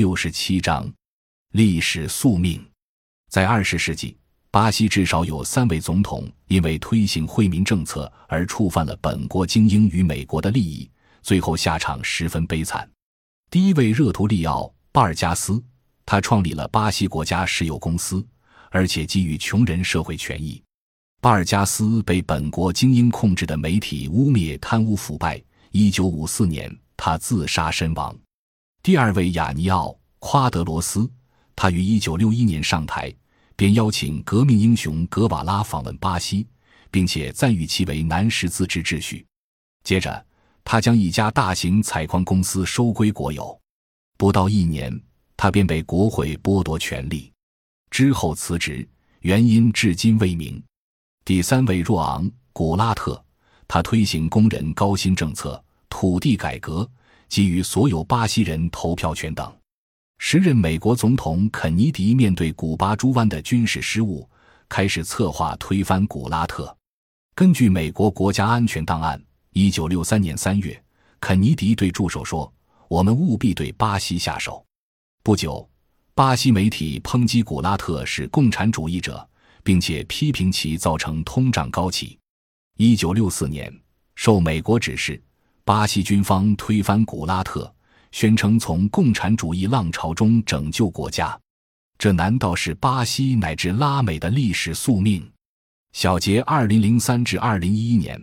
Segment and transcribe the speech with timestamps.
[0.00, 0.90] 六十七章：
[1.52, 2.66] 历史宿命。
[3.28, 4.16] 在二十世纪，
[4.50, 10.90] 巴西至少有三位总统因为推行惠民政策而触犯了本国精英与美国的利益，
[11.20, 12.90] 最后下场十分悲惨。
[13.50, 15.62] 第一位热图利奥·巴尔加斯，
[16.06, 18.26] 他创立了巴西国家石油公司，
[18.70, 20.62] 而且给予穷人社会权益。
[21.20, 25.38] 巴尔加斯被本国精英控制的媒体污蔑贪污腐败。
[25.72, 28.18] 一九五四年，他自杀身亡。
[28.82, 29.88] 第二位雅尼奥·
[30.20, 31.06] 夸德罗斯，
[31.54, 33.14] 他于一九六一年上台，
[33.54, 36.46] 便邀请革命英雄格瓦拉访问巴西，
[36.90, 39.26] 并且赞誉其为南十字之秩序。
[39.84, 40.24] 接着，
[40.64, 43.60] 他将一家大型采矿公司收归国有。
[44.16, 44.98] 不到一年，
[45.36, 47.30] 他便被国会剥夺权力，
[47.90, 48.88] 之后辞职，
[49.20, 50.62] 原因至今未明。
[51.26, 52.24] 第三位若昂·
[52.54, 53.22] 古拉特。
[53.68, 56.90] 他推行工人高薪政策、土地改革，
[57.30, 59.50] 给予所有巴西人投票权等。
[60.18, 64.28] 时任美国总统肯尼迪面对古巴猪湾的军事失误，
[64.68, 66.76] 开始策划推翻古拉特。
[67.34, 69.18] 根据美国国家安全档案，
[69.52, 70.78] 一九六三年三月，
[71.20, 72.52] 肯尼迪对助手说
[72.86, 74.62] ：“我们务必对巴西下手。”
[75.24, 75.66] 不久，
[76.14, 79.26] 巴西媒体抨击古拉特是共产主义者，
[79.62, 82.18] 并且批评其造成通胀高企。
[82.76, 83.74] 一九六四年，
[84.16, 85.22] 受美国指示，
[85.70, 87.72] 巴西军方推翻古拉特，
[88.10, 91.40] 宣称从共产主义浪潮中拯救国家。
[91.96, 95.24] 这难道是巴西乃至拉美的历史宿命？
[95.92, 98.20] 小结：二零零三至二零一一年，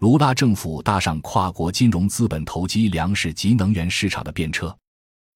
[0.00, 4.76] 卢拉政府搭上跨国金融资本投机粮食及能源市场的便车，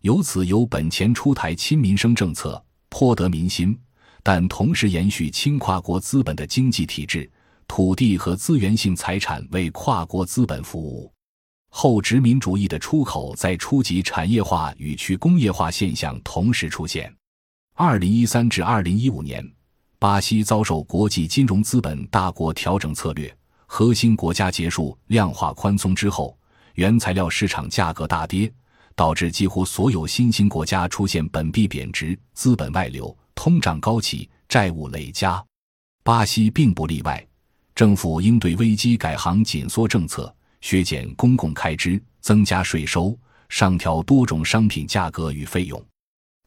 [0.00, 3.78] 由此由本钱出台亲民生政策，颇得民心，
[4.24, 7.30] 但同时延续亲跨国资本的经济体制。
[7.68, 11.11] 土地和资源性财产为跨国资本服务，
[11.74, 17.12] 后殖民主义的出口在初级产业化与去工业化现象同时出现。
[17.74, 19.42] 二零一三至二零一五年，
[19.98, 23.34] 巴西遭受国际金融资本大国调整策略，
[23.64, 26.36] 核心国家结束量化宽松之后，
[26.74, 28.52] 原材料市场价格大跌，
[28.94, 35.42] 导致几乎所有新兴国家出现本币贬值、资本外流、通胀高企、债务累加，
[36.04, 37.26] 巴西并不例外。
[37.74, 40.32] 政府应对危机改行紧缩政策，
[40.62, 43.16] 削减公共开支，增加税收，
[43.50, 45.84] 上调多种商品价格与费用。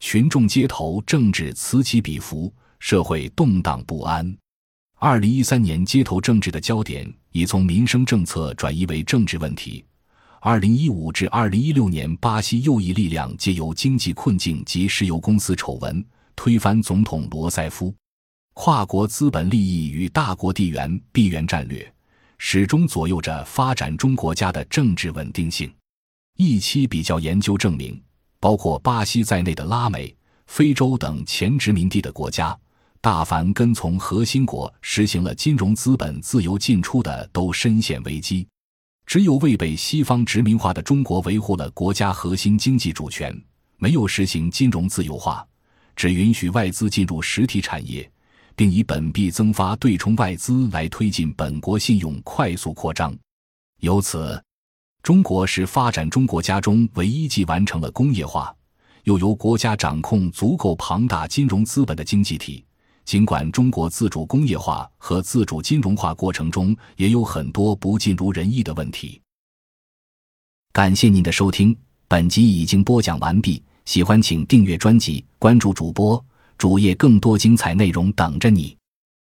[0.00, 4.34] 群众街头政治此起彼伏，社会动荡不安。
[4.98, 9.84] 二零一三年，街头政治的焦点已从民生政策转移为政治问题。
[10.40, 16.04] 二零一五至二零一六年，巴西右翼力量借由经济困境及石油公司丑闻
[16.36, 17.94] 推翻总统罗塞夫。
[18.52, 21.93] 跨国资本利益与大国地缘闭源战略，
[22.38, 25.72] 始终左右着发展中国家的政治稳定性。
[26.36, 28.00] 一期比较研究证明，
[28.40, 30.14] 包括巴西在内的拉美、
[30.46, 32.58] 非洲等前殖民地的国家，
[33.00, 38.46] 大凡跟从核心国实行了金融资本自由进出的，都深陷危机。
[39.06, 43.38] 只有未被西方殖民化的中国维护了国家核心经济主权，
[43.76, 45.46] 没有实行金融自由化，
[45.94, 48.10] 只允许外资进入实体产业。
[48.56, 53.16] 并以本币增发对冲外资来推进本国信用快速扩张，
[53.80, 54.42] 由此，
[55.02, 58.54] 中国是发展中国家中唯一既完成了工业化，
[59.04, 62.64] 又由国家掌控足够庞大金融资本的经济体。
[63.04, 69.20] 尽管中国自主工业化和自主金融化过程中也有很多不尽如人意的问题。
[70.72, 71.76] 感谢您的收听，
[72.08, 73.62] 本集已经播讲完毕。
[73.84, 76.24] 喜欢请订阅专辑，关注主播。
[76.58, 78.76] 主页更多精彩内容等着你。